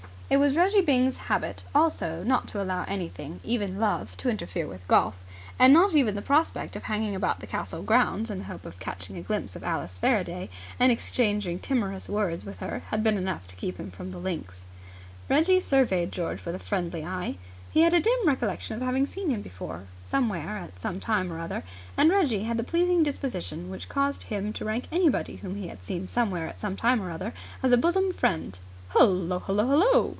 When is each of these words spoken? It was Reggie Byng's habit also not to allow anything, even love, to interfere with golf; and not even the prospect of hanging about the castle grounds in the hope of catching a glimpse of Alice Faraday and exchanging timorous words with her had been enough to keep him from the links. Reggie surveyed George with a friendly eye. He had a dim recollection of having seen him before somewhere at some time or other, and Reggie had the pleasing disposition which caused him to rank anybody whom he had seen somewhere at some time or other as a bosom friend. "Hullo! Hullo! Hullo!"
It 0.33 0.37
was 0.39 0.55
Reggie 0.55 0.79
Byng's 0.79 1.17
habit 1.17 1.65
also 1.75 2.23
not 2.23 2.47
to 2.47 2.63
allow 2.63 2.85
anything, 2.87 3.41
even 3.43 3.81
love, 3.81 4.15
to 4.15 4.29
interfere 4.29 4.65
with 4.65 4.87
golf; 4.87 5.21
and 5.59 5.73
not 5.73 5.93
even 5.93 6.15
the 6.15 6.21
prospect 6.21 6.77
of 6.77 6.83
hanging 6.83 7.15
about 7.15 7.41
the 7.41 7.47
castle 7.47 7.83
grounds 7.83 8.29
in 8.31 8.37
the 8.37 8.45
hope 8.45 8.65
of 8.65 8.79
catching 8.79 9.17
a 9.17 9.21
glimpse 9.21 9.57
of 9.57 9.63
Alice 9.65 9.97
Faraday 9.97 10.47
and 10.79 10.89
exchanging 10.89 11.59
timorous 11.59 12.07
words 12.07 12.45
with 12.45 12.59
her 12.59 12.79
had 12.91 13.03
been 13.03 13.17
enough 13.17 13.45
to 13.47 13.57
keep 13.57 13.77
him 13.77 13.91
from 13.91 14.11
the 14.11 14.19
links. 14.19 14.63
Reggie 15.27 15.59
surveyed 15.59 16.13
George 16.13 16.45
with 16.45 16.55
a 16.55 16.59
friendly 16.59 17.03
eye. 17.03 17.35
He 17.69 17.81
had 17.81 17.93
a 17.93 17.99
dim 17.99 18.25
recollection 18.25 18.73
of 18.77 18.81
having 18.81 19.07
seen 19.07 19.31
him 19.31 19.41
before 19.41 19.89
somewhere 20.05 20.55
at 20.57 20.79
some 20.79 21.01
time 21.01 21.33
or 21.33 21.39
other, 21.41 21.65
and 21.97 22.09
Reggie 22.09 22.43
had 22.43 22.55
the 22.55 22.63
pleasing 22.63 23.03
disposition 23.03 23.69
which 23.69 23.89
caused 23.89 24.23
him 24.23 24.53
to 24.53 24.63
rank 24.63 24.87
anybody 24.93 25.35
whom 25.35 25.55
he 25.55 25.67
had 25.67 25.83
seen 25.83 26.07
somewhere 26.07 26.47
at 26.47 26.57
some 26.61 26.77
time 26.77 27.01
or 27.01 27.11
other 27.11 27.33
as 27.61 27.73
a 27.73 27.77
bosom 27.77 28.13
friend. 28.13 28.59
"Hullo! 28.93 29.39
Hullo! 29.39 29.65
Hullo!" 29.67 30.07